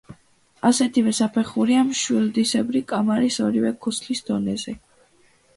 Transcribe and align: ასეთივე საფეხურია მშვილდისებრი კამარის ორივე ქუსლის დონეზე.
ასეთივე 0.69 1.13
საფეხურია 1.17 1.83
მშვილდისებრი 1.89 2.81
კამარის 2.93 3.39
ორივე 3.49 3.75
ქუსლის 3.87 4.27
დონეზე. 4.31 4.75